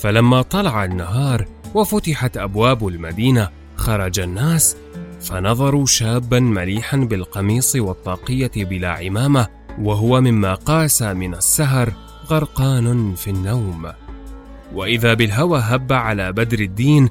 فلما 0.01 0.43
طلع 0.43 0.85
النهار 0.85 1.47
وفتحت 1.75 2.37
أبواب 2.37 2.89
المدينة 2.89 3.49
خرج 3.77 4.21
الناس 4.21 4.77
فنظروا 5.21 5.87
شابا 5.87 6.41
مليحا 6.41 6.97
بالقميص 6.97 7.77
والطاقية 7.77 8.51
بلا 8.57 8.89
عمامة 8.89 9.47
وهو 9.81 10.21
مما 10.21 10.55
قاس 10.55 11.03
من 11.03 11.35
السهر 11.35 11.93
غرقان 12.31 13.15
في 13.15 13.31
النوم. 13.31 13.93
وإذا 14.75 15.15
بالهوى 15.15 15.61
هب 15.63 15.93
على 15.93 16.33
بدر 16.33 16.59
الدين 16.59 17.09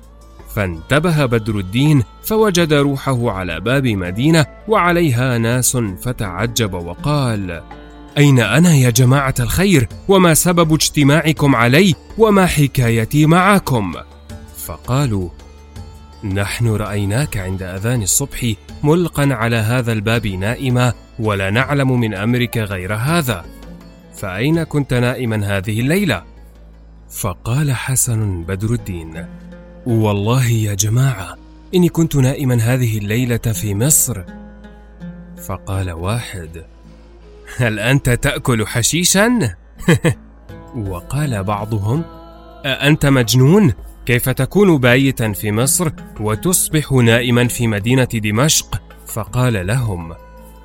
فانتبه 0.55 1.25
بدر 1.25 1.59
الدين 1.59 2.03
فوجد 2.23 2.73
روحه 2.73 3.31
على 3.31 3.59
باب 3.59 3.87
مدينة 3.87 4.45
وعليها 4.67 5.37
ناس 5.37 5.77
فتعجب 5.77 6.73
وقال 6.73 7.61
أين 8.17 8.39
أنا 8.39 8.73
يا 8.75 8.89
جماعة 8.89 9.33
الخير؟ 9.39 9.87
وما 10.07 10.33
سبب 10.33 10.73
اجتماعكم 10.73 11.55
علي؟ 11.55 11.95
وما 12.17 12.45
حكايتي 12.45 13.25
معكم؟ 13.25 13.93
فقالوا 14.57 15.29
نحن 16.23 16.67
رأيناك 16.67 17.37
عند 17.37 17.63
أذان 17.63 18.01
الصبح 18.01 18.53
ملقا 18.83 19.33
على 19.33 19.55
هذا 19.55 19.91
الباب 19.91 20.27
نائما 20.27 20.93
ولا 21.19 21.49
نعلم 21.49 21.99
من 21.99 22.13
أمرك 22.13 22.57
غير 22.57 22.93
هذا. 22.93 23.45
فأين 24.15 24.63
كنت 24.63 24.93
نائما 24.93 25.57
هذه 25.57 25.79
الليلة؟ 25.79 26.23
فقال 27.09 27.71
حسن 27.71 28.43
بدر 28.43 28.73
الدين 28.73 29.25
والله 29.85 30.47
يا 30.47 30.73
جماعة 30.73 31.37
إني 31.75 31.89
كنت 31.89 32.15
نائما 32.15 32.55
هذه 32.55 32.97
الليلة 32.97 33.37
في 33.37 33.75
مصر 33.75 34.21
فقال 35.47 35.91
واحد 35.91 36.65
هل 37.57 37.79
أنت 37.79 38.09
تأكل 38.09 38.67
حشيشا 38.67 39.55
وقال 40.89 41.43
بعضهم 41.43 42.03
أأنت 42.65 43.05
مجنون؟ 43.05 43.73
كيف 44.05 44.29
تكون 44.29 44.77
بايتا 44.77 45.31
في 45.31 45.51
مصر 45.51 45.91
وتصبح 46.19 46.91
نائما 46.91 47.47
في 47.47 47.67
مدينة 47.67 48.07
دمشق؟ 48.13 48.81
فقال 49.07 49.67
لهم: 49.67 50.13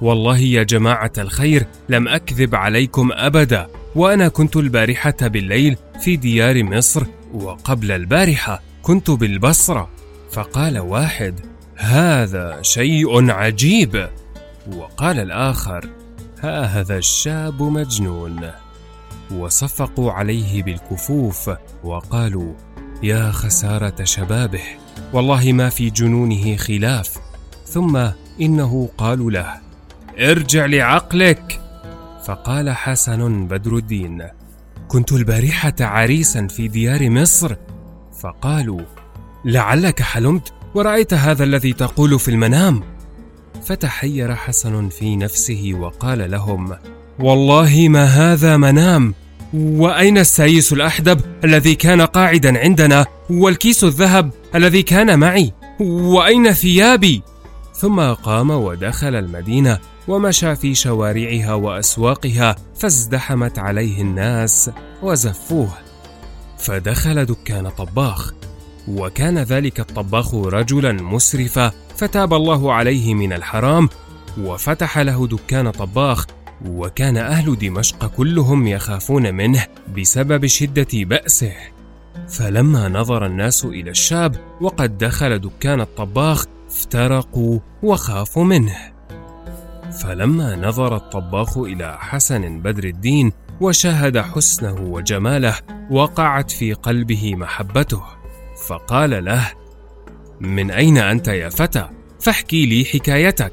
والله 0.00 0.38
يا 0.38 0.62
جماعة 0.62 1.12
الخير 1.18 1.66
لم 1.88 2.08
أكذب 2.08 2.54
عليكم 2.54 3.08
أبدا، 3.12 3.66
وأنا 3.94 4.28
كنت 4.28 4.56
البارحة 4.56 5.16
بالليل 5.20 5.76
في 6.00 6.16
ديار 6.16 6.64
مصر، 6.64 7.06
وقبل 7.34 7.90
البارحة 7.90 8.69
كنت 8.82 9.10
بالبصرة. 9.10 9.88
فقال 10.32 10.78
واحد: 10.78 11.40
هذا 11.76 12.62
شيء 12.62 13.30
عجيب. 13.30 14.08
وقال 14.76 15.18
الآخر: 15.18 15.88
هذا 16.40 16.98
الشاب 16.98 17.62
مجنون. 17.62 18.50
وصفقوا 19.30 20.12
عليه 20.12 20.62
بالكفوف 20.62 21.50
وقالوا: 21.84 22.54
يا 23.02 23.30
خسارة 23.30 24.04
شبابه، 24.04 24.62
والله 25.12 25.52
ما 25.52 25.68
في 25.68 25.90
جنونه 25.90 26.56
خلاف. 26.56 27.18
ثم 27.66 28.06
إنه 28.40 28.88
قالوا 28.98 29.30
له: 29.30 29.54
ارجع 30.18 30.66
لعقلك 30.66 31.60
فقال 32.24 32.70
حسن 32.70 33.46
بدر 33.46 33.76
الدين 33.76 34.26
كنت 34.88 35.12
البارحة 35.12 35.74
عريسا 35.80 36.46
في 36.46 36.68
ديار 36.68 37.10
مصر 37.10 37.56
فقالوا 38.20 38.80
لعلك 39.44 40.02
حلمت؟ 40.02 40.52
ورأيت 40.74 41.14
هذا 41.14 41.44
الذي 41.44 41.72
تقول 41.72 42.18
في 42.18 42.30
المنام؟ 42.30 42.82
فتحير 43.62 44.34
حسن 44.34 44.88
في 44.88 45.16
نفسه 45.16 45.70
وقال 45.74 46.30
لهم 46.30 46.76
والله 47.18 47.88
ما 47.88 48.04
هذا 48.04 48.56
منام. 48.56 49.14
وأين 49.54 50.18
السايس 50.18 50.72
الأحدب 50.72 51.20
الذي 51.44 51.74
كان 51.74 52.00
قاعدا 52.00 52.58
عندنا؟ 52.58 53.06
والكيس 53.30 53.84
الذهب 53.84 54.30
الذي 54.54 54.82
كان 54.82 55.18
معي؟ 55.18 55.52
وأين 55.80 56.52
ثيابي؟ 56.52 57.22
ثم 57.74 58.00
قام 58.00 58.50
ودخل 58.50 59.14
المدينة 59.14 59.78
ومشى 60.08 60.56
في 60.56 60.74
شوارعها 60.74 61.54
وأسواقها 61.54 62.56
فازدحمت 62.78 63.58
عليه 63.58 64.02
الناس 64.02 64.70
وزفوه. 65.02 65.89
فدخل 66.60 67.24
دكان 67.24 67.68
طباخ 67.68 68.32
وكان 68.88 69.38
ذلك 69.38 69.80
الطباخ 69.80 70.34
رجلا 70.34 70.92
مسرفا 70.92 71.72
فتاب 71.96 72.34
الله 72.34 72.72
عليه 72.72 73.14
من 73.14 73.32
الحرام 73.32 73.88
وفتح 74.38 74.98
له 74.98 75.26
دكان 75.26 75.70
طباخ 75.70 76.26
وكان 76.66 77.16
أهل 77.16 77.58
دمشق 77.58 78.06
كلهم 78.06 78.66
يخافون 78.66 79.34
منه 79.34 79.66
بسبب 79.96 80.46
شدة 80.46 80.88
بأسه. 80.92 81.52
فلما 82.28 82.88
نظر 82.88 83.26
الناس 83.26 83.64
إلى 83.64 83.90
الشاب 83.90 84.36
وقد 84.60 84.98
دخل 84.98 85.38
دكان 85.38 85.80
الطباخ 85.80 86.46
افترقوا 86.70 87.58
وخافوا 87.82 88.44
منه. 88.44 88.76
فلما 90.02 90.56
نظر 90.56 90.96
الطباخ 90.96 91.58
إلى 91.58 91.98
حسن 92.00 92.60
بدر 92.60 92.84
الدين 92.84 93.32
وشاهد 93.60 94.18
حسنه 94.18 94.80
وجماله 94.80 95.56
وقعت 95.90 96.50
في 96.50 96.72
قلبه 96.72 97.34
محبته. 97.34 98.02
فقال 98.66 99.24
له 99.24 99.52
من 100.40 100.70
أين 100.70 100.98
أنت 100.98 101.28
يا 101.28 101.48
فتى؟ 101.48 101.88
فاحكي 102.20 102.66
لي 102.66 102.84
حكايتك 102.84 103.52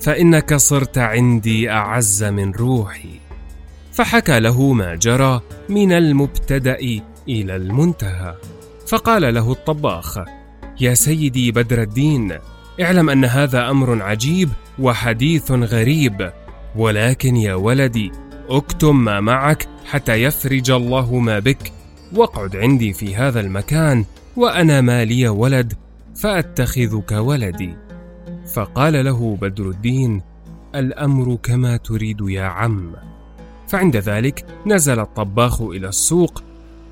فإنك 0.00 0.54
صرت 0.54 0.98
عندي 0.98 1.70
أعز 1.70 2.24
من 2.24 2.52
روحي. 2.52 3.20
فحكى 3.92 4.40
له 4.40 4.72
ما 4.72 4.94
جرى 4.94 5.40
من 5.68 5.92
المبتدأ 5.92 6.78
إلى 7.28 7.56
المنتهى. 7.56 8.34
فقال 8.86 9.34
له 9.34 9.52
الطباخ 9.52 10.18
يا 10.80 10.94
سيدي 10.94 11.52
بدر 11.52 11.82
الدين 11.82 12.38
اعلم 12.80 13.10
أن 13.10 13.24
هذا 13.24 13.70
أمر 13.70 14.02
عجيب 14.02 14.48
وحديث 14.78 15.50
غريب 15.50 16.32
ولكن 16.76 17.36
يا 17.36 17.54
ولدي 17.54 18.12
اكتم 18.52 19.04
ما 19.04 19.20
معك 19.20 19.68
حتى 19.84 20.22
يفرج 20.22 20.70
الله 20.70 21.18
ما 21.18 21.38
بك 21.38 21.72
واقعد 22.14 22.56
عندي 22.56 22.92
في 22.92 23.16
هذا 23.16 23.40
المكان 23.40 24.04
وأنا 24.36 24.80
ما 24.80 25.04
لي 25.04 25.28
ولد 25.28 25.72
فأتخذك 26.14 27.12
ولدي. 27.12 27.76
فقال 28.54 29.04
له 29.04 29.36
بدر 29.40 29.70
الدين 29.70 30.22
الأمر 30.74 31.38
كما 31.42 31.76
تريد 31.76 32.20
يا 32.20 32.42
عم. 32.42 32.92
فعند 33.68 33.96
ذلك 33.96 34.44
نزل 34.66 35.00
الطباخ 35.00 35.62
إلى 35.62 35.88
السوق 35.88 36.42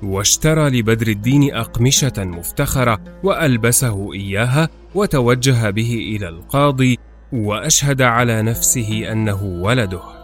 واشترى 0.03 0.69
لبدر 0.69 1.07
الدين 1.07 1.55
أقمشة 1.55 2.13
مفتخرة 2.17 2.99
وألبسه 3.23 4.13
إياها 4.13 4.69
وتوجه 4.95 5.69
به 5.69 5.93
إلى 6.15 6.29
القاضي 6.29 6.99
وأشهد 7.33 8.01
على 8.01 8.41
نفسه 8.41 9.11
أنه 9.11 9.43
ولده. 9.43 10.20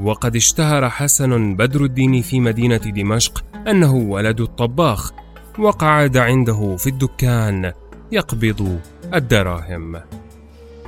وقد 0.00 0.36
اشتهر 0.36 0.88
حسن 0.90 1.56
بدر 1.56 1.84
الدين 1.84 2.22
في 2.22 2.40
مدينة 2.40 2.76
دمشق 2.76 3.44
أنه 3.68 3.94
ولد 3.94 4.40
الطباخ 4.40 5.12
وقعد 5.58 6.16
عنده 6.16 6.76
في 6.76 6.86
الدكان 6.86 7.72
يقبض 8.12 8.80
الدراهم. 9.14 10.00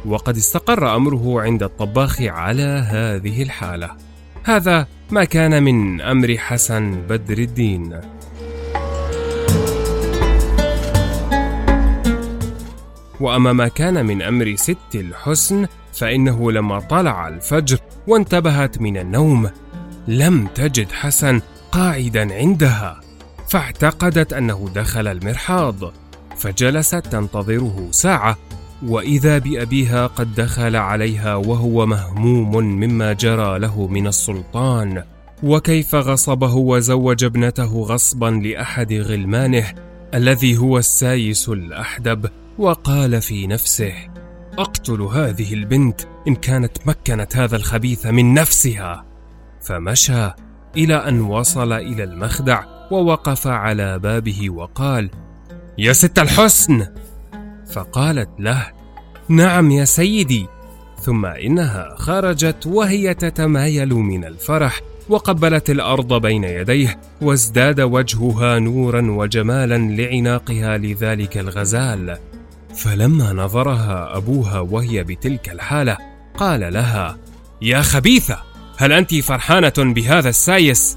وقد 0.06 0.36
استقر 0.36 0.96
أمره 0.96 1.40
عند 1.40 1.62
الطباخ 1.62 2.22
على 2.22 2.86
هذه 2.88 3.42
الحالة. 3.42 3.90
هذا 4.44 4.86
ما 5.10 5.24
كان 5.24 5.62
من 5.62 6.00
أمر 6.00 6.36
حسن 6.38 7.02
بدر 7.08 7.38
الدين. 7.38 8.00
وأما 13.20 13.52
ما 13.52 13.68
كان 13.68 14.06
من 14.06 14.22
أمر 14.22 14.54
ست 14.56 14.94
الحسن 14.94 15.66
فإنه 15.92 16.52
لما 16.52 16.80
طلع 16.80 17.28
الفجر 17.28 17.78
وانتبهت 18.06 18.80
من 18.80 18.96
النوم 18.96 19.50
لم 20.08 20.46
تجد 20.46 20.92
حسن 20.92 21.40
قاعدا 21.72 22.34
عندها 22.34 23.00
فاعتقدت 23.48 24.32
أنه 24.32 24.70
دخل 24.74 25.08
المرحاض 25.08 25.92
فجلست 26.36 26.94
تنتظره 26.96 27.88
ساعة 27.90 28.38
وإذا 28.86 29.38
بأبيها 29.38 30.06
قد 30.06 30.34
دخل 30.34 30.76
عليها 30.76 31.34
وهو 31.34 31.86
مهموم 31.86 32.56
مما 32.56 33.12
جرى 33.12 33.58
له 33.58 33.86
من 33.86 34.06
السلطان 34.06 35.02
وكيف 35.42 35.94
غصبه 35.94 36.54
وزوج 36.54 37.24
ابنته 37.24 37.80
غصبا 37.82 38.26
لأحد 38.26 38.92
غلمانه 38.92 39.64
الذي 40.14 40.58
هو 40.58 40.78
السايس 40.78 41.48
الأحدب 41.48 42.26
وقال 42.60 43.22
في 43.22 43.46
نفسه 43.46 43.92
أقتل 44.58 45.02
هذه 45.02 45.54
البنت 45.54 46.00
إن 46.28 46.34
كانت 46.34 46.86
مكنت 46.86 47.36
هذا 47.36 47.56
الخبيث 47.56 48.06
من 48.06 48.34
نفسها. 48.34 49.04
فمشى 49.62 50.30
إلى 50.76 50.94
أن 50.94 51.20
وصل 51.20 51.72
إلى 51.72 52.04
المخدع 52.04 52.64
ووقف 52.90 53.46
على 53.46 53.98
بابه 53.98 54.50
وقال 54.50 55.10
يا 55.78 55.92
ست 55.92 56.18
الحسن. 56.18 56.86
فقالت 57.72 58.30
له 58.38 58.66
نعم 59.28 59.70
يا 59.70 59.84
سيدي. 59.84 60.46
ثم 61.02 61.26
إنها 61.26 61.94
خرجت 61.98 62.66
وهي 62.66 63.14
تتمايل 63.14 63.94
من 63.94 64.24
الفرح 64.24 64.80
وقبلت 65.08 65.70
الأرض 65.70 66.22
بين 66.22 66.44
يديه 66.44 67.00
وازداد 67.22 67.80
وجهها 67.80 68.58
نورا 68.58 69.10
وجمالا 69.10 69.78
لعناقها 69.78 70.78
لذلك 70.78 71.38
الغزال. 71.38 72.18
فلما 72.74 73.32
نظرها 73.32 74.16
أبوها 74.16 74.60
وهي 74.60 75.04
بتلك 75.04 75.48
الحالة 75.48 75.96
قال 76.36 76.72
لها 76.72 77.18
يا 77.62 77.82
خبيثة 77.82 78.42
هل 78.76 78.92
انت 78.92 79.14
فرحانة 79.14 79.72
بهذا 79.78 80.28
السايس؟ 80.28 80.96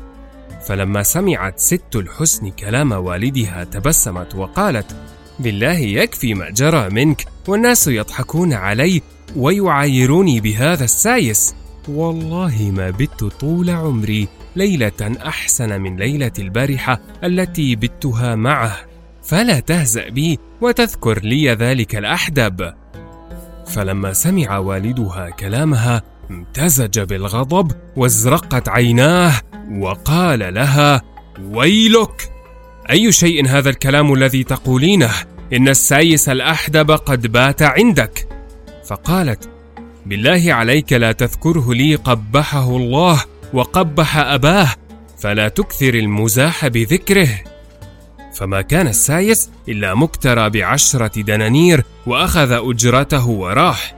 فلما 0.68 1.04
سمعت 1.04 1.60
ست 1.60 1.96
الحسن 1.96 2.50
كلام 2.50 2.92
والدها 2.92 3.64
تبسمت 3.64 4.36
وقالت 4.36 4.96
بالله 5.40 5.78
يكفي 5.78 6.34
ما 6.34 6.50
جرى 6.50 6.90
منك 6.90 7.26
والناس 7.48 7.88
يضحكون 7.88 8.54
علي 8.54 9.02
ويعايروني 9.36 10.40
بهذا 10.40 10.84
السايس. 10.84 11.56
والله 11.88 12.72
ما 12.76 12.90
بت 12.90 13.24
طول 13.24 13.70
عمري 13.70 14.28
ليلة 14.56 15.18
أحسن 15.26 15.82
من 15.82 15.96
ليلة 15.98 16.32
البارحة 16.40 17.00
التي 17.24 17.76
بتها 17.76 18.36
معه 18.36 18.78
فلا 19.24 19.60
تهزأ 19.60 20.10
بي 20.10 20.40
وتذكر 20.64 21.20
لي 21.24 21.50
ذلك 21.50 21.96
الأحدب. 21.96 22.74
فلما 23.68 24.14
سمع 24.14 24.58
والدها 24.58 25.30
كلامها 25.30 26.02
امتزج 26.32 27.00
بالغضب 27.00 27.72
وازرقت 27.96 28.70
عيناه 28.70 29.34
وقال 29.72 30.54
لها 30.54 31.02
ويلك! 31.44 32.30
أي 32.90 33.12
شيء 33.12 33.48
هذا 33.48 33.70
الكلام 33.70 34.14
الذي 34.14 34.44
تقولينه؟ 34.44 35.12
إن 35.54 35.70
السايس 35.70 36.30
الأحدب 36.30 36.92
قد 36.92 37.28
بات 37.28 37.62
عندك. 37.62 38.28
فقالت 38.86 39.50
بالله 40.06 40.54
عليك 40.54 40.94
لا 40.94 41.12
تذكره 41.12 41.74
لي 41.74 41.96
قبحه 41.96 42.78
الله 42.78 43.24
وقبح 43.54 44.18
أباه 44.18 44.70
فلا 45.20 45.48
تكثر 45.48 45.94
المزاح 45.94 46.68
بذكره. 46.68 47.53
فما 48.34 48.62
كان 48.62 48.88
السايس 48.88 49.50
إلا 49.70 49.96
مكترى 49.96 50.50
بعشرة 50.50 51.22
دنانير 51.22 51.84
وأخذ 52.08 52.52
أجرته 52.52 53.28
وراح. 53.28 53.96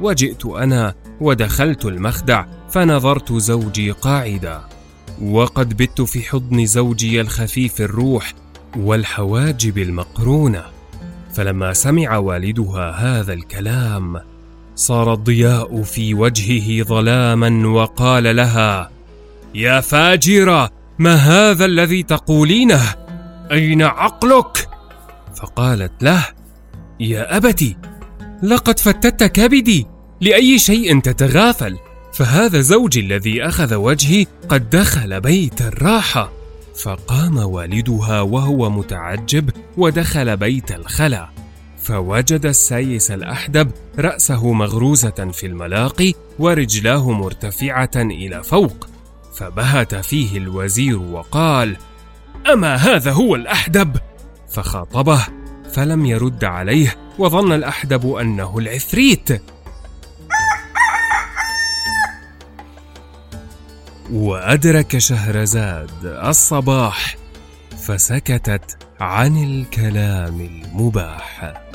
وجئت 0.00 0.46
أنا 0.46 0.94
ودخلت 1.20 1.84
المخدع 1.84 2.44
فنظرت 2.70 3.32
زوجي 3.32 3.90
قاعدا. 3.90 4.60
وقد 5.22 5.76
بت 5.76 6.00
في 6.00 6.22
حضن 6.22 6.66
زوجي 6.66 7.20
الخفيف 7.20 7.80
الروح 7.80 8.32
والحواجب 8.76 9.78
المقرونة. 9.78 10.64
فلما 11.34 11.72
سمع 11.72 12.16
والدها 12.16 12.90
هذا 12.90 13.32
الكلام 13.32 14.20
صار 14.76 15.12
الضياء 15.12 15.82
في 15.82 16.14
وجهه 16.14 16.84
ظلاما 16.84 17.68
وقال 17.68 18.36
لها 18.36 18.90
يا 19.54 19.80
فاجرة 19.80 20.70
ما 20.98 21.14
هذا 21.14 21.64
الذي 21.64 22.02
تقولينه؟ 22.02 23.07
أين 23.52 23.82
عقلك؟ 23.82 24.68
فقالت 25.36 26.02
له 26.02 26.26
يا 27.00 27.36
ابت 27.36 27.76
لقد 28.42 28.78
فتت 28.78 29.24
كبدي 29.24 29.86
لأي 30.20 30.58
شيء 30.58 31.00
تتغافل؟ 31.00 31.78
فهذا 32.12 32.60
زوجي 32.60 33.00
الذي 33.00 33.42
أخذ 33.42 33.74
وجهي 33.74 34.26
قد 34.48 34.70
دخل 34.70 35.20
بيت 35.20 35.62
الراحة. 35.62 36.32
فقام 36.82 37.36
والدها 37.36 38.20
وهو 38.20 38.70
متعجب 38.70 39.50
ودخل 39.76 40.36
بيت 40.36 40.72
الخلا. 40.72 41.28
فوجد 41.78 42.46
السايس 42.46 43.10
الأحدب 43.10 43.70
رأسه 43.98 44.52
مغروزة 44.52 45.30
في 45.32 45.46
الملاقي 45.46 46.12
ورجلاه 46.38 47.10
مرتفعة 47.10 47.90
إلى 47.96 48.42
فوق. 48.42 48.88
فبهت 49.34 49.94
فيه 49.94 50.38
الوزير 50.38 50.98
وقال 50.98 51.76
أما 52.52 52.76
هذا 52.76 53.12
هو 53.12 53.34
الأحدب؟ 53.34 53.96
فخاطبه 54.48 55.26
فلم 55.72 56.06
يرد 56.06 56.44
عليه 56.44 56.96
وظن 57.18 57.52
الأحدب 57.52 58.14
أنه 58.14 58.58
العفريت. 58.58 59.42
وأدرك 64.12 64.98
شهرزاد 64.98 66.04
الصباح 66.04 67.16
فسكتت 67.78 68.76
عن 69.00 69.44
الكلام 69.44 70.40
المباح. 70.40 71.67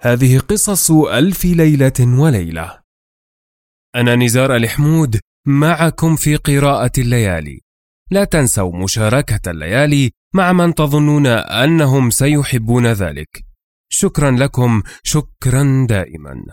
هذه 0.00 0.38
قصص 0.38 0.90
ألف 0.90 1.44
ليلة 1.44 2.20
وليلة. 2.20 2.80
أنا 3.96 4.16
نزار 4.16 4.56
الحمود 4.56 5.20
معكم 5.46 6.16
في 6.16 6.36
قراءة 6.36 6.92
الليالي. 6.98 7.60
لا 8.10 8.24
تنسوا 8.24 8.76
مشاركة 8.84 9.50
الليالي 9.50 10.10
مع 10.34 10.52
من 10.52 10.74
تظنون 10.74 11.26
أنهم 11.26 12.10
سيحبون 12.10 12.86
ذلك 12.86 13.44
شكرا 13.88 14.30
لكم 14.30 14.82
شكرا 15.02 15.86
دائما 15.88 16.44